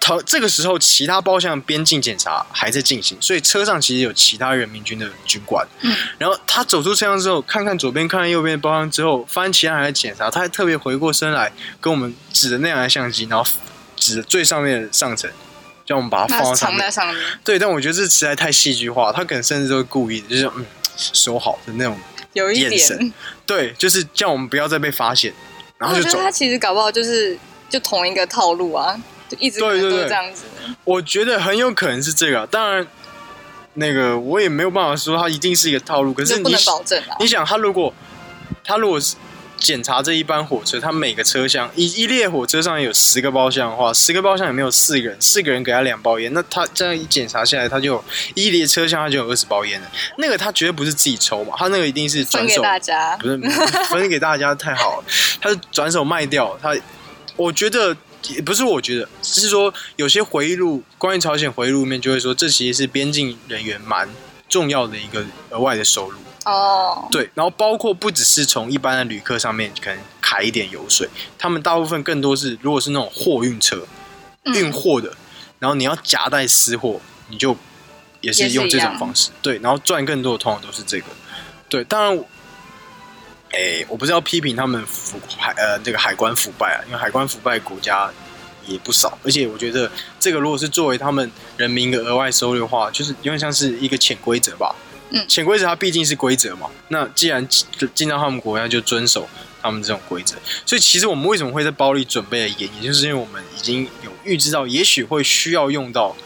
[0.00, 5.66] 他这个时候，其他包厢边境检查还在进行，所以车上其实有其他人民军的军官。
[5.80, 13.50] 嗯，然后他走出车厢之后，看看左边，看看右边的包厢之后，发现其他人还在检查，他还特别回过身来跟我们指着那台相机，然后
[13.96, 15.30] 指着最上面的上层，
[15.84, 16.92] 叫我们把它放那到上面。
[16.92, 20.64] 上面，对，但我觉得这实在太戏剧化，他可能甚至都是故意的，就是嗯
[20.96, 21.98] 收好的那种。
[22.32, 22.70] 有一点。
[22.70, 23.12] 眼神
[23.44, 25.34] 对，就是叫我们不要再被发现，
[25.78, 26.18] 然后我觉得。
[26.18, 27.38] 他其实搞不好就是
[27.68, 30.44] 就同一个套路啊，就一直都对对对是这样子。
[30.84, 32.86] 我觉得很有可能是这个，当然，
[33.74, 36.12] 那个我也没有办法说他一定是一个套路。
[36.12, 37.16] 可是你就不能保证啊。
[37.20, 37.94] 你想，他如果
[38.64, 39.16] 他如果是
[39.58, 49.90] 检查这一班火车，他每个车厢一一列火车上有十个包厢的话，十个包厢也没有四个人，四个人给他两包烟，那他这样一检查下来，他就有一列车厢他就有二十包烟了。
[50.18, 53.38] 那个他绝对不是自己抽嘛，他那个一定是分给转手大家，不是
[53.90, 55.04] 分给大家太好了，
[55.40, 56.58] 他是转手卖掉。
[56.62, 56.74] 他，
[57.36, 57.96] 我觉得
[58.28, 64.08] 也不是，我觉得只是说有些回忆录，关于朝鲜回忆录里面就会说，这其实是边境人员蛮
[64.48, 66.18] 重要的一个额外的收入。
[66.44, 73.86] 哦，对，然后包括不只是从一般的旅客上面可能卡一点油水，他们大部分更多是如果是那种货运车
[74.44, 75.14] 嗯运货的，
[75.58, 77.56] 然后你要夹带私货，你就
[78.20, 81.06] 也是用这种方式，对，然后赚更多的通常都是这个，
[81.68, 82.24] 对，当然。
[83.50, 88.12] 哎，我不是要批评他们腐海呃这个海关腐败啊，因为海关腐败国家
[88.66, 94.76] 也不少，而且我觉得这个如果是作为他们人民的额外收入的话，就是有点像是一个潜规则吧。
[95.10, 99.28] 嗯潜规则它毕竟是规则嘛，那既然进进到他们国家就遵守
[99.62, 106.16] 他们这种规则，所以其实我们为什么会在包里准备的严，也就是因为我们已经有预知到，也许会需要用到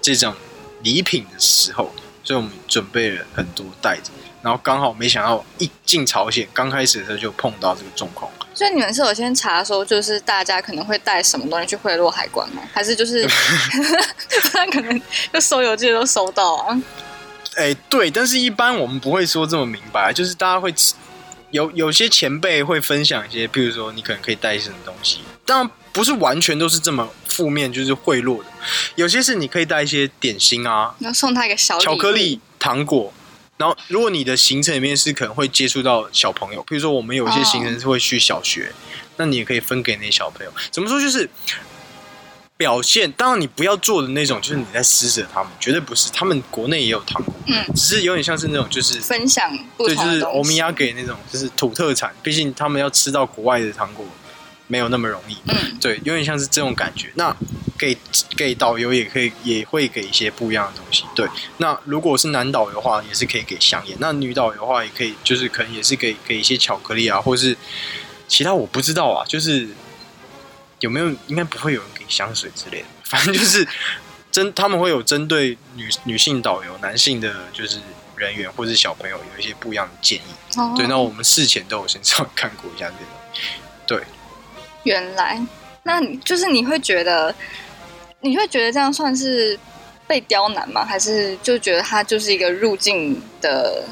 [0.00, 0.34] 这种
[0.82, 1.90] 礼品的时候，
[2.22, 4.10] 所以我们准备了很多袋子，
[4.42, 8.30] 然后刚好没想到一进朝鲜，刚开始的时候就碰到这个状况。
[8.54, 12.62] 所以你们是有先查说，就是大家可能会带什么东西去贿赂海关吗？
[12.72, 13.26] 还是就是
[14.52, 15.02] 他可能
[15.32, 16.82] 就收邮寄都收到啊？
[17.56, 20.72] 哎、对，但是一般我们不会说这么明白，就是大家会
[21.50, 28.44] 有有些前辈会分享一些，譬如说你可能可以带一些什么东西，当然不是完全都是这么负面，就是贿赂的，
[28.94, 33.12] 有些是你可以带一些点心啊、然后送他一个小巧克力、糖果。
[33.56, 38.72] 然后，如果你的行程里面是可能会接触到小朋友，譬如说我们有一些行程是会去小学，
[39.18, 40.52] 那你也可以分给那些小朋友。
[40.70, 40.98] 怎么说？
[40.98, 41.28] 就是
[42.60, 46.10] 表现，当然你不要做的那种，就是你在施舍他们，绝对不是。
[46.12, 50.20] 他们国内也有糖果，嗯，只是有点像是那种就是分享不对，就是。
[50.20, 54.04] 欧米亚给那种就是土特产，毕竟他们要吃到国外的糖果
[54.66, 55.38] 没有那么容易。
[55.46, 57.10] 嗯，对，有点像是这种感觉。
[57.14, 57.34] 那
[57.78, 57.96] 给
[58.36, 61.04] 给导游也可以，也会给一些不一样的东西。
[61.14, 67.56] 对，那如果是男导游的话，也是可以给香烟；那女导游的话，也可以，就是可能也是给给一些巧克力啊，或是
[68.28, 69.66] 其他我不知道啊，就是
[70.80, 72.86] 有没有，应该不会有人给香水之类的。
[73.04, 73.66] 反正就是
[74.30, 77.78] 针，他们会有针对女女性导游、男性的就是
[78.16, 80.58] 人员或是小朋友有一些不一样的建议。
[80.58, 83.10] 哦对，那我们事前都有先稍微看过一下这个。
[83.86, 84.02] 对
[84.84, 85.40] 原来，
[85.82, 87.34] 那你就是你会觉得，
[88.20, 89.58] 你会觉得这样算是
[90.06, 90.84] 被刁难吗？
[90.84, 93.84] 还是就觉得它就是一个入境的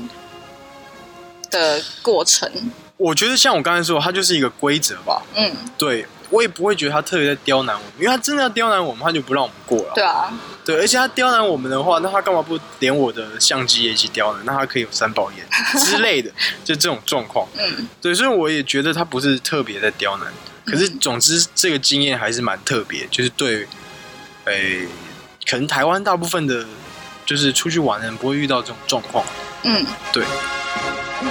[1.51, 2.51] 的过程？
[2.97, 5.23] 我觉得像我刚才说，它就是一个规则吧。
[5.35, 9.93] 嗯，对我也不会觉得他特别在刁难我们，因为他真的要刁难我们，他就不让我们过了。
[9.95, 10.33] 对啊，
[10.65, 14.45] 对，而且他刁难我们的话，那他干嘛不连我的相机也一起刁难？
[14.45, 15.47] 那他可以有三宝烟
[15.79, 16.31] 之类的，
[16.65, 17.49] 就这种状况。
[17.57, 20.33] 嗯，对，所以我也觉得他不是特别在刁难。
[20.67, 23.67] 可是总之，这个经验还是蛮特别，就是对，
[24.45, 24.87] 诶、
[25.49, 26.67] 可能台湾大部分的，
[27.25, 29.25] 就是出去玩的人不会遇到这种状况。
[29.63, 30.23] 嗯，对。
[31.21, 31.29] 你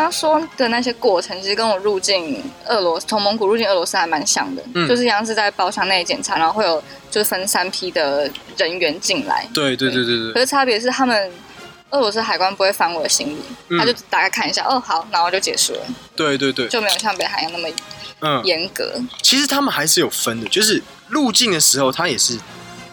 [0.00, 4.88] 刚刚说的那些过程，其实跟我入境俄罗斯、从蒙古入境俄罗斯还蛮像的，嗯。
[4.88, 11.30] 就是一样是在包厢内检查，然后会有就是分三批的人员进来，对对对对对，可是差别是他们
[11.90, 13.36] 俄罗斯海关不会翻我的行李，
[13.68, 13.78] 嗯。
[13.78, 15.80] 他就大概看一下，哦好，然后就结束了，
[16.16, 17.68] 对对对，就没有像北韩一样那么
[18.20, 18.98] 嗯，严格。
[19.20, 22.38] 其实他们还是有分的，就是入境的时候，他也是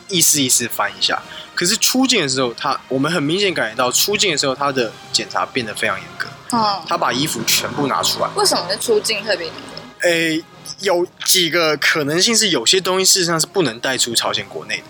[0.10, 1.18] 意思意思翻一下，
[1.56, 8.30] 可是出境的时候，他我们很明显感觉到出境的时候，他的检查变得非常严格，嗯，他把衣服全部拿出来。
[8.36, 10.08] 为什么是出境特别严格？
[10.08, 10.44] 诶，
[10.82, 14.84] 有几个可能性是有些东西事实上是不能带出朝鲜国内的，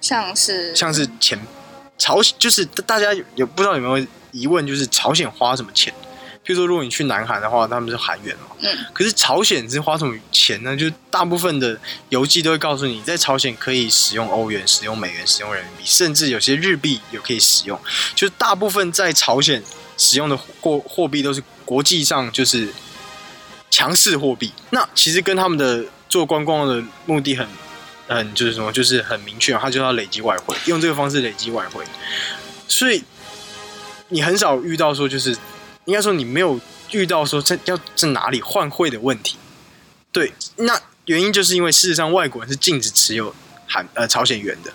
[0.00, 1.38] 像是像是钱，
[1.96, 5.92] 朝就是大家有有不知道有没有疑问，就是朝鲜花什么钱？
[6.42, 10.74] 譬如说，如果你去南韩的话，他们是韩元嘛，嗯，可是朝鲜是花什么钱呢？
[10.74, 17.78] 就大部分的邮寄都会告诉你，在朝鲜可以使用欧元、使用美元、使用人民币，甚至有些日币也可以使用。
[18.14, 19.62] 就是大部分在朝鲜
[20.00, 22.72] 使用的货货币都是国际上就是
[23.70, 24.50] 强势货币。
[24.70, 27.46] 那其实跟他们的做观光的目的很
[28.08, 31.84] 很就是什么，就是很明确，他就要累积外汇，用这个方式累积外汇。
[32.66, 33.04] 所以
[34.08, 35.36] 你很少遇到说就是
[35.84, 36.58] 应该说你没有
[36.92, 39.36] 遇到说在要在哪里换汇的问题。
[40.10, 43.34] 对，那原因就是因为事实上外国人是禁止持有
[43.68, 44.72] 韩呃朝鲜元的。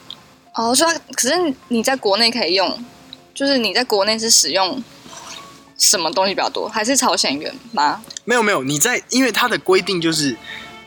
[0.54, 2.86] 哦，说可是你在国内可以用，
[3.34, 4.82] 就是你在国内是使用
[5.78, 6.70] 什么东西比较多？
[6.70, 8.02] 还是朝鲜元吗？
[8.24, 10.36] 没有没有，你在因为它的规定就是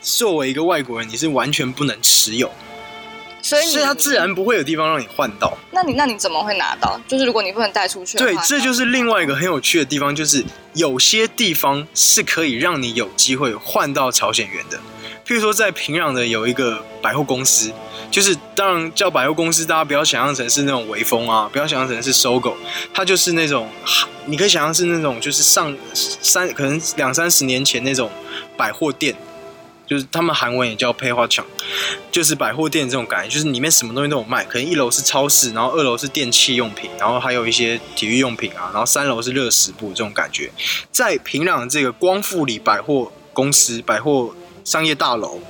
[0.01, 2.51] 作为一个外国人，你是完全不能持有，
[3.41, 5.57] 所以你所以它自然不会有地方让你换到。
[5.71, 6.99] 那你那你怎么会拿到？
[7.07, 14.79] 就是如果你不能带出去对这就是另外一个很有趣的地方，就是有些地方是可以让你有机会换到朝鲜元的。
[15.29, 17.71] 譬如说，在平壤的有一个百货公司，
[18.09, 22.57] 就是当然叫百货公司，大家不要想象成是那种微风啊，不要想象成是搜狗，
[22.91, 23.69] 它就是那种，
[24.25, 28.09] 你可以想象是那种就是上三可能两三十年前那种
[28.57, 29.15] 百货店，
[29.85, 31.45] 就是他们韩文也叫配花墙，
[32.11, 34.43] 就是百货店这种感觉，就是里面什么东西都有卖。
[34.45, 40.49] 可能一楼是超市，然后二楼是电器用品，然后还有一些体育用品啊，然后三楼是热食部这种感觉。
[40.91, 44.33] 在平壤这个光复里百货公司、百货
[44.69, 45.41] 商业大楼，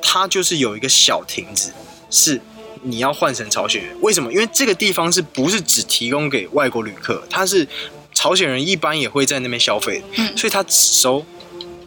[0.00, 1.72] 它就是有一个小亭子，
[2.12, 2.40] 是
[2.82, 3.92] 你要换成朝鲜人。
[4.00, 4.32] 为什么？
[4.32, 7.20] 因为这个地方是不是只提供给外国旅客？
[7.28, 7.66] 它是
[8.14, 10.00] 朝鲜人一般也会在那边消费
[10.36, 11.26] 所以他只收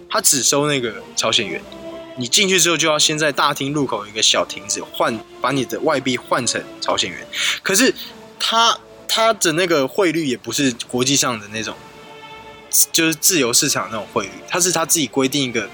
[0.09, 1.61] 他只收那个朝鲜元。
[2.17, 7.25] 你进去之后就要先在大厅入口有一个小亭子换，把你的外币换成朝鲜元。
[7.63, 7.95] 可是
[8.37, 8.77] 他
[9.07, 11.73] 他的那个汇率也不是国际上的那种，
[12.91, 15.69] 就是自由市场那种汇率，他是他自己规定一个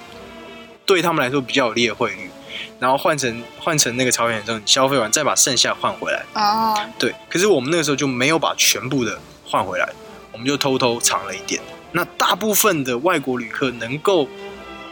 [0.87, 2.31] 对他们来说比较有利的汇率，
[2.79, 6.23] 然后换成换成那个朝鲜元之后，你消费完再把剩下换回来。
[6.33, 9.87] 哦，对，可是我们那个时候就没有把全部的换回来，
[10.31, 11.61] 我们就偷偷藏了一点。
[11.91, 14.27] 那大部分的外国旅客能够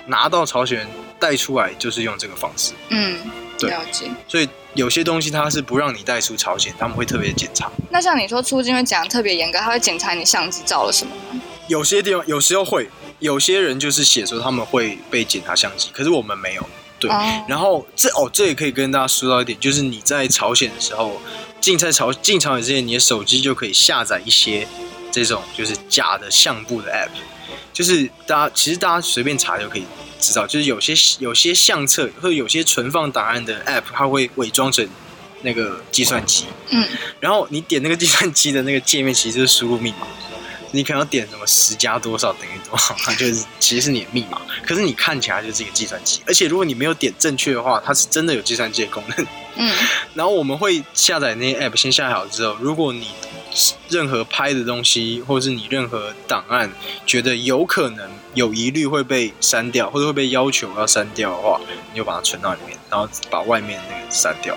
[0.07, 0.87] 拿到朝鲜元
[1.19, 2.73] 带出来，就是用这个方式。
[2.89, 3.17] 嗯，
[3.57, 4.05] 对了解。
[4.27, 7.71] 所以有些东西它是不让你带出朝鲜，他们会特别检查。
[7.89, 11.41] 那像你说出境会讲得特别严格，他会检查你相机照了什么吗？
[11.67, 16.69] 有些地方有时候会，有些人就是写说他们会被检查相机，可是我们没有。
[16.97, 21.21] 对，哦，然后这哦，这也可以跟大家说到一点，就是你在朝鲜的时候，
[21.59, 24.65] 进在朝进朝鲜之前，你的手机就可以下载一些
[25.11, 27.09] 这种就是假的相簿的 app，
[27.73, 29.83] 就是大家其实大家随便查就可以
[30.21, 34.87] 知道，就是有些有些相册或者有些存放档案的 app，它会伪装成
[35.41, 36.87] 那个计算机，嗯，
[37.19, 40.07] 然后你点那个计算机的那个界面，其实就是输入密码。
[40.75, 44.41] 你可能要点什么十加多少等于多少，它就是其实是你的密码。
[44.65, 49.27] 可是你看起来就是一个计算机，而且如果你没有点正确的话，它是真的有计算机的功能。
[49.55, 49.73] 嗯，
[50.13, 53.07] 然后我们会下载那些 app，先下载好之后，如果你
[53.87, 56.69] 任何拍的东西，或是你任何档案，
[57.05, 61.61] 觉得有可能有疑虑会被删掉，或者会被要求要删掉的话，
[61.93, 64.55] 你就把它存到里面，然后把外面那个删掉。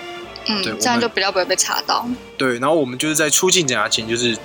[0.48, 2.08] 嗯，对这样就比较不会被查到。
[2.36, 4.36] 对，然后我们就是在出境检查前，就是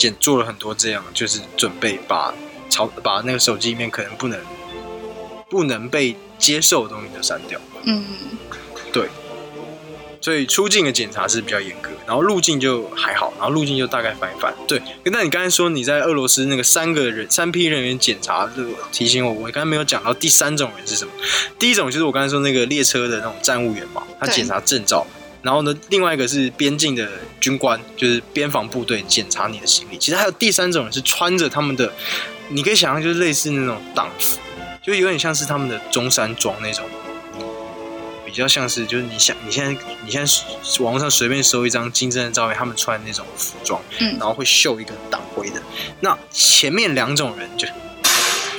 [0.00, 2.32] 检做了很多这样，就是准备把
[2.70, 4.40] 朝把那个手机里面可能不能
[5.50, 7.60] 不能被接受的东西都删掉。
[7.84, 8.02] 嗯，
[8.90, 9.08] 对
[10.22, 14.54] 所以出境的检查是比较严格，然后入境就还好，然后入境就大概翻一翻。
[14.66, 21.12] 对，那你刚才说你在俄罗斯那个三个人三批人员检查，这个提醒我，我刚才没有讲到第三种人是什么。
[21.58, 25.06] 第一种就是我刚才说那个列车的那种站务员嘛，他检查证照。
[25.42, 27.08] 然后呢，另外一个是边境的
[27.40, 29.98] 军官，就是边防部队检查你的行李。
[29.98, 31.92] 其实还有第三种人是穿着他们的，
[32.48, 34.38] 你可以想象就是类似那种党服，
[34.82, 36.84] 就有点像是他们的中山装那种。
[38.26, 39.72] 比较像是，就是你想你现在
[40.04, 40.32] 你现在
[40.84, 45.60] 网上随便搜一张金正的照片，他们穿那种服装，嗯然后会绣一个党徽的。
[45.98, 47.66] 那前面两种人就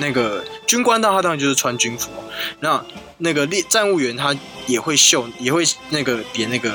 [0.02, 2.18] 那个军官，那他当然就是穿军服嘛。
[2.60, 2.84] 那
[3.20, 4.36] 那个列站务员他
[4.66, 6.74] 也会绣，也会那个别那个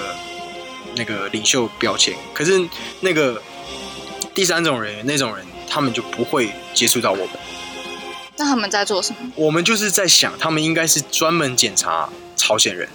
[0.95, 2.15] 那个领袖标签。
[2.33, 2.67] 可是
[3.01, 3.43] 那个
[4.33, 7.31] 第三种人员那种人，他们就不会接触到我们。
[8.37, 9.33] 那他们在做什么？
[9.35, 12.89] 我们就是在想，他们应该是专门检查朝鲜人。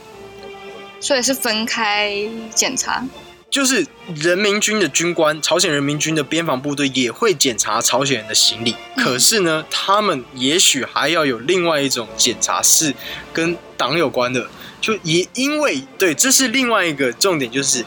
[1.00, 2.16] 所以是分开
[2.56, 3.04] 检查。
[3.52, 3.86] 就是
[4.16, 9.04] 人民军的军官，朝鲜人民军的边防部队也会检查朝鲜人的行李，嗯。
[9.04, 12.96] 可是呢，他们也许还要有另外一种检查是
[13.34, 17.84] 跟党有关的，就也因为对，这是另外一个重点，就是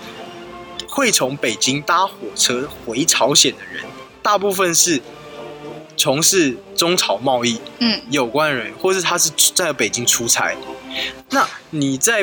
[0.87, 3.83] 会从北京搭火车回朝鲜的人，
[4.23, 5.01] 大部分是
[5.97, 10.55] 从事中朝贸易，嗯，有关人，或是他是在北京出差。
[11.31, 12.23] 那你在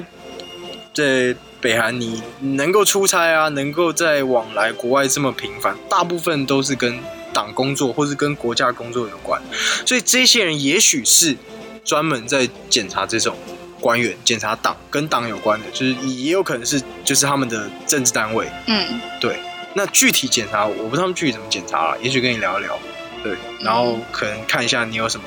[0.94, 7.00] 在北韩，你能够出差啊，能够在往来国外这么频繁，大部分都是跟
[7.32, 9.40] 党工作或是跟国家工作有关。
[9.86, 11.38] 所以这些人也许是
[11.86, 13.38] 专门在检查这种
[13.80, 18.48] 官员，检查党跟党有关的，就是也有可能是就是他们的政治单位。
[18.66, 19.40] 嗯，对，
[19.76, 22.78] 那具体检查我不知道他们具体怎么检查了，也许跟你聊一聊，
[23.24, 25.26] 对，然后可能看一下你有什么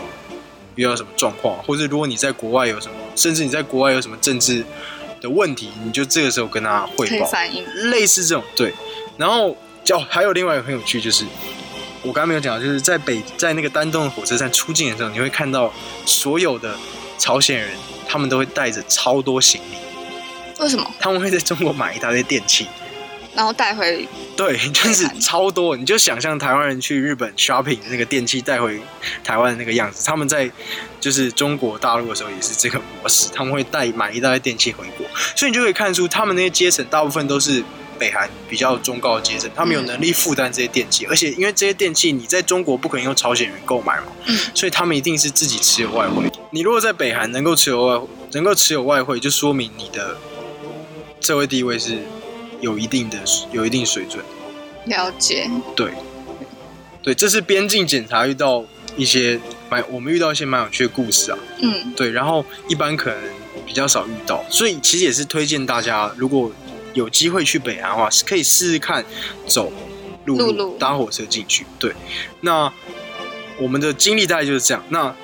[0.74, 4.64] 遇到什么状况，或者如果你在国外有什么，甚至你在国外有什么政治
[5.24, 7.26] 的问题，你就这个时候跟他汇报。
[7.90, 8.74] 类似这种对。
[9.16, 9.56] 然后
[9.90, 11.24] 哦，还有另外一个很有趣，就是
[12.02, 15.72] 我刚刚没有讲，就是在北在那个丹东的火车站出境的时候，你会看到
[16.04, 16.76] 所有的
[17.16, 17.70] 朝鲜人，
[18.06, 19.78] 他们都会带着超多行李，
[20.62, 20.84] 为什么？
[21.00, 22.68] 他们会在中国买一大堆电器。
[23.34, 28.80] 然后带回对，就是超多，你就想象台湾人去日本 shopping 那个电器带回
[29.22, 30.50] 台湾的那个样子，他们在
[31.00, 35.06] 就是中国大陆的时候也是这个模式，他们会带买一大堆电器回国，
[35.36, 37.62] 所以你就可以看出他们那些阶层大部分都是
[37.98, 44.38] 北韩比较中高的阶层，他们有能力负担这些电器，而且因为这些电器你在中国不可能用朝鲜元购买嘛，嗯。
[44.54, 46.24] 所以他们一定是自己持有外汇。
[46.50, 48.00] 你如果在北韩能够持有外
[48.32, 50.16] 能够持有外汇，就说明你的
[51.20, 51.98] 社会地位是
[52.64, 53.18] 有一定的
[53.52, 54.24] 有一定水准。
[54.86, 55.48] 了解。
[55.76, 55.92] 对，
[57.02, 58.64] 对，这是边境检查遇到
[58.96, 59.38] 一些
[59.68, 61.38] 蛮我们遇到一些蛮有趣的故事啊。
[61.60, 63.18] 嗯，对，然后一般可能
[63.66, 66.50] 比较少遇到，所以其实也是推荐大家，如果
[66.94, 69.04] 有机会去北韩的话，是可以试试看
[69.46, 69.70] 走
[70.24, 71.66] 陆路路搭火车进去。
[71.78, 71.92] 对，
[72.40, 72.72] 那
[73.58, 74.82] 我们的经历大概就是这样。
[74.88, 75.14] 那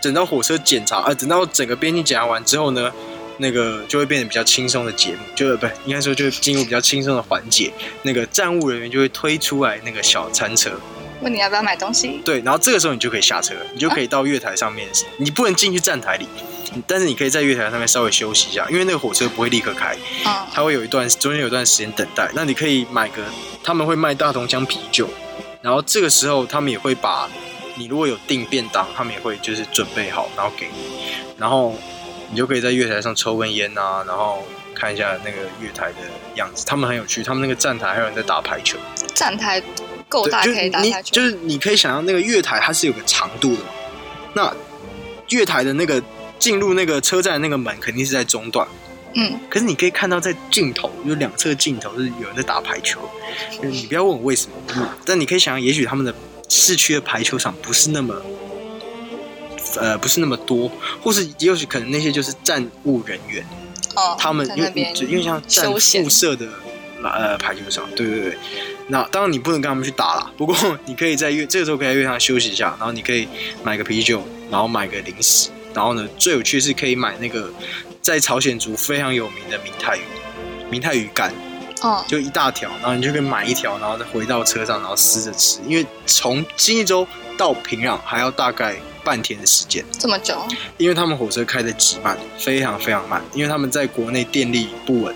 [0.00, 2.92] 等到火车检查，呃，等到整个边境检查完之后呢，
[3.38, 7.72] 那个就会变得比较轻松的节目，就不应该说就进入比较轻松的环节。
[8.02, 10.72] 那个站务人员就会推出来那个小餐车，
[11.20, 12.20] 问你要不要买东西？
[12.24, 16.26] 对，然后这个时候你就可以下车，你就可以到月台上面，你不能进去站台里，
[16.86, 22.30] 但是你可以在月台上面稍微休息一下，因为那个火车不会立刻开，嗯，它会有一段中间有一段时间等待。
[22.34, 23.22] 那你可以买个，
[23.62, 25.08] 他们会卖大同江啤酒，
[25.60, 27.28] 然后这个时候他们也会把
[27.76, 31.74] 你如果有订便当，他们也会就是准备好，然后给你，然后
[32.30, 34.42] 你就可以在月台上抽根烟啊，然后
[34.74, 35.98] 看一下那个月台的
[36.34, 38.78] 样子，他们很有趣，他们那个站台还有人在打排球。
[39.14, 39.62] 站台
[40.08, 43.68] 够，大就可以打排球，就是你可以想象那个月台它是有个长度的嘛，
[44.34, 44.56] 那
[45.28, 46.02] 月台的那个
[46.38, 48.66] 进入那个车站的那个门肯定是在中段，
[49.14, 53.00] 嗯，可是你可以看到在镜头就两侧镜头是有人在打排球，
[53.62, 53.70] 嗯。
[53.70, 56.14] 你不要问我为什么，嗯但你可以想象，也许他们的
[56.48, 58.14] 市区的排球场不是那么。
[59.80, 60.70] 呃，不是那么多，
[61.02, 63.44] 或是也有许可能那些就是站务人员，
[63.96, 66.46] 哦，他们因为因为像站宿舍的
[67.02, 68.38] 呃排球场，对对对。
[68.86, 70.54] 那当然你不能跟他们去打啦，不过
[70.84, 73.26] 你可以在月这个时候可以在月上休息一下，然后你可以
[73.62, 77.50] 买个啤酒，然后买个零食，然后呢最有趣是可以买那个
[78.02, 80.02] 在朝鲜族非常有名的明太鱼，
[80.68, 81.32] 明太鱼干，
[81.80, 87.08] 哦，就一大条，然后你就可以买一条，然后再回到车上，然后撕着吃，因为从新一州
[87.38, 89.84] 到平壤还要大概半天的时间。
[89.98, 90.42] 这么久，
[90.78, 95.14] 因为他们火车开的极慢，非常非常慢，因为他们在国内电力不稳，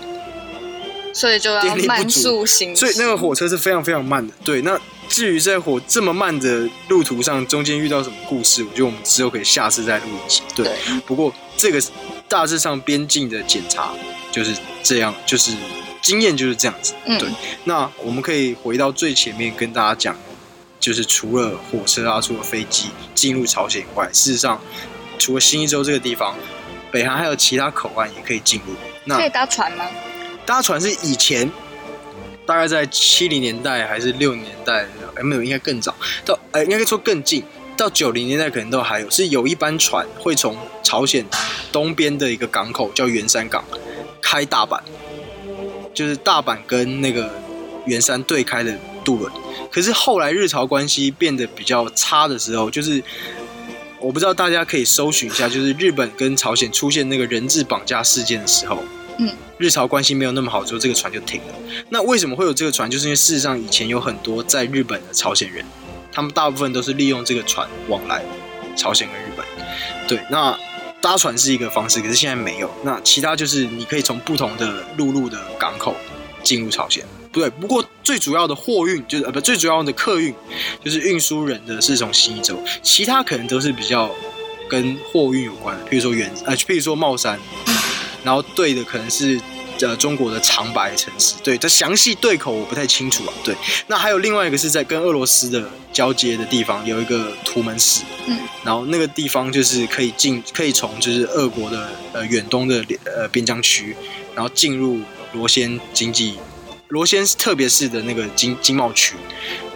[1.13, 4.33] 所以就要慢速行驶，所以那个火车是非常非常慢的。
[4.43, 10.43] 对，那至于在火这么慢的路途上，中间遇到什么故事，我觉得我们之后可以下次再录一集。
[10.55, 10.75] 对，对
[11.07, 11.81] 不过这个
[12.27, 13.91] 大致上边境的检查
[14.31, 15.51] 就是这样，就是
[16.01, 16.93] 经验就是这样子。
[17.05, 17.27] 嗯对，
[17.63, 20.15] 那我们可以回到最前面跟大家讲，
[20.79, 24.61] 就是除了火车啊，除了飞机进入朝鲜以外，事实上
[25.17, 26.35] 除了新一州这个地方，
[26.91, 28.73] 北韩还有其他口岸也可以进入。
[29.03, 29.85] 那可以搭船吗？
[30.45, 31.51] 搭船是以前
[32.45, 35.93] 大概在七零年代还是六零年代，哎没有，应该更早，
[36.25, 37.43] 到哎应该说更近，
[37.75, 41.25] 到九零年代可能都还有，是有一班船会从朝鲜
[41.71, 43.63] 东边的一个港口叫圆山港
[44.21, 44.79] 开大阪，
[45.93, 47.29] 就是大阪跟那个
[47.85, 48.73] 圆山对开的
[49.03, 49.31] 渡轮。
[49.71, 53.01] 可是后来日朝关系变得比较差的时候，就是
[53.99, 58.83] 我不知道大家可以搜寻一下，就是日本跟朝鲜出现那个人质绑架事件的时候，
[59.17, 61.53] 嗯，日朝关系没有那么好之后，这个船就停了。
[61.89, 62.89] 那为什么会有这个船？
[62.89, 65.65] 就是因为事实上以前有很多在日本的朝鲜人，
[66.11, 68.23] 他们大部分都是利用这个船往来
[68.75, 69.45] 朝鲜跟日本。
[70.07, 70.57] 对，那
[71.01, 72.69] 搭船是一个方式，可是现在没有。
[72.83, 75.95] 那其他就是你可以从不同的陆路的港口
[76.43, 77.05] 进入朝鲜。
[77.31, 80.33] 不对，不过最主要的货运就是呃不最主要的客运
[80.83, 84.09] 就是运输人的是从新一州，其他可能都是比较
[84.67, 87.39] 跟货运有关的，譬如说原呃譬如说茂山，
[88.23, 89.39] 然后对的可能是
[89.81, 93.33] 呃中国的长白城市，对，它详细对口我不太清楚啊。
[93.43, 93.55] 对，
[93.87, 103.95] 那还有另外一个是在跟俄罗斯的交接的地方有一个图门市，嗯，然后那个地方就是可以进，可以从就是俄国的呃远东的呃边疆区，
[104.33, 104.99] 然后进入
[105.33, 106.39] 罗先经济。
[106.89, 109.15] 罗先特别市的那个经经贸区，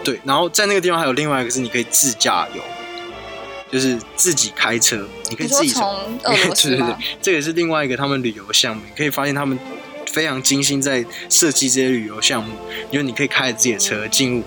[0.04, 2.62] 对，然后在那个地方还有另外一个是你可以自驾游，
[3.70, 5.88] 就是自己开车，你可以自己从
[6.24, 8.82] 俄罗斯对对 对？，这也是另外一个他们旅游项目。
[8.84, 9.58] 你可以发现他们
[10.08, 12.54] 非常精心在设计这些旅游项目，
[12.90, 14.42] 因为你可以开着自己的车进入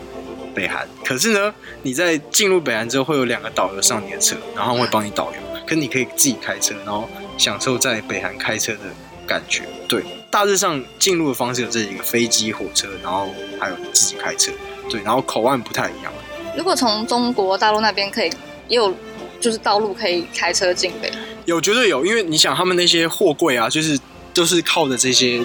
[0.54, 0.88] 北韩。
[1.06, 1.54] 可是呢，
[1.84, 5.38] 你在进入北韩之后，会有两个导游上你的车，然后会帮你导游。
[5.66, 8.80] 可你可以自己开车，然后享受在北韩开车的
[9.26, 9.64] 感觉。
[9.88, 14.52] 对，大致上进入的方式有这几个：飞机、火车，然后还有自己开车。
[14.90, 16.12] 对，然后口岸不太一样。
[16.56, 18.30] 如果从中国大陆那边可以，
[18.68, 18.94] 也有
[19.40, 21.12] 就是道路可以开车进北，
[21.46, 24.00] 有绝对有，因为你想他们那些货柜啊，就是
[24.34, 25.42] 都是靠着这些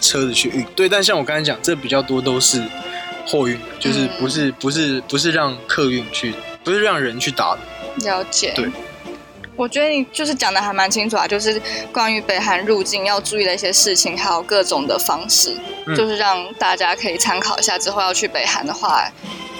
[0.00, 0.64] 车子去运。
[0.76, 2.62] 对，但像我刚才讲，这比较多都是
[3.26, 7.60] 货运的，就是不是、不是不是让客运去，不是让人去打的。
[8.06, 8.52] 了解。
[8.54, 8.70] 对。
[9.56, 11.60] 我觉得你就是讲的还蛮清楚啊，就是
[11.92, 17.78] 关于北韩入境要注意的一些事情，还有各种的方式，嗯就是让大家可以参考一下。
[17.78, 19.08] 之后要去北韩的话，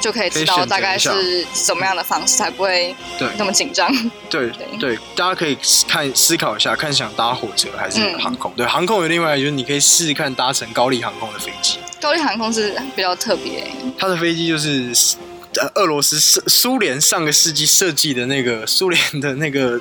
[0.00, 3.88] 就可以知道大概是怎么样的方式，才不会对那么紧张。
[4.28, 8.52] 对对对，大家可以看思考一下，看想搭火车还是嗯航空。
[8.56, 13.66] 对，航空有另外就是你可以试试看搭乘高丽航空的飞机，高丽航空是比较特别，
[13.98, 15.16] 它的飞机就是。
[15.60, 19.80] 呃，俄罗斯苏苏联上个世纪设计的那个苏联的那个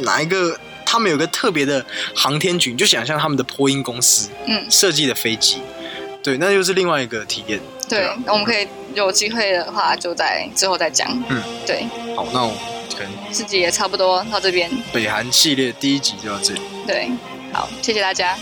[0.00, 5.58] 哪一个他们有个特别的航天局，你就想象他们的波音公司嗯，设计的飞机，
[6.22, 7.60] 对，那就是另外一个体验。
[7.88, 11.08] 对啊，那我们可以有机会的话，就在之后再讲。
[11.28, 12.56] 嗯，对，好，那我们
[12.96, 14.70] 可能自己也差不多到这边。
[14.92, 16.60] 北韩系列第一集就到这里。
[16.86, 17.10] 对，
[17.52, 18.36] 好，谢谢大家。